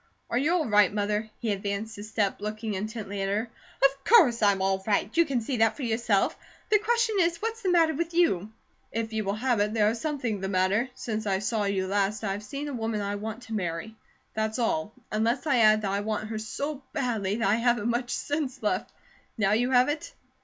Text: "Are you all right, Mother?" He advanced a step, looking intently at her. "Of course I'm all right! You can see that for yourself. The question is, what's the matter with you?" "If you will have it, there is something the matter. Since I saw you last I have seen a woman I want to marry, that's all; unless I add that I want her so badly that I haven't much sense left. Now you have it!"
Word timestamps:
"Are 0.31 0.37
you 0.39 0.51
all 0.53 0.65
right, 0.65 0.91
Mother?" 0.91 1.29
He 1.37 1.51
advanced 1.51 1.95
a 1.99 2.03
step, 2.03 2.41
looking 2.41 2.73
intently 2.73 3.21
at 3.21 3.29
her. 3.29 3.51
"Of 3.85 4.03
course 4.03 4.41
I'm 4.41 4.59
all 4.59 4.83
right! 4.87 5.15
You 5.15 5.25
can 5.25 5.41
see 5.41 5.57
that 5.57 5.75
for 5.77 5.83
yourself. 5.83 6.35
The 6.71 6.79
question 6.79 7.17
is, 7.19 7.37
what's 7.39 7.61
the 7.61 7.69
matter 7.69 7.93
with 7.93 8.11
you?" 8.15 8.51
"If 8.91 9.13
you 9.13 9.23
will 9.23 9.35
have 9.35 9.59
it, 9.59 9.75
there 9.75 9.91
is 9.91 10.01
something 10.01 10.41
the 10.41 10.49
matter. 10.49 10.89
Since 10.95 11.27
I 11.27 11.37
saw 11.37 11.65
you 11.65 11.85
last 11.85 12.23
I 12.23 12.31
have 12.31 12.41
seen 12.41 12.67
a 12.67 12.73
woman 12.73 12.99
I 13.01 13.13
want 13.13 13.43
to 13.43 13.53
marry, 13.53 13.95
that's 14.33 14.57
all; 14.57 14.91
unless 15.11 15.45
I 15.45 15.57
add 15.59 15.83
that 15.83 15.91
I 15.91 15.99
want 15.99 16.29
her 16.29 16.39
so 16.39 16.81
badly 16.93 17.35
that 17.35 17.47
I 17.47 17.55
haven't 17.57 17.87
much 17.87 18.09
sense 18.09 18.63
left. 18.63 18.89
Now 19.37 19.51
you 19.51 19.69
have 19.69 19.87
it!" 19.87 20.13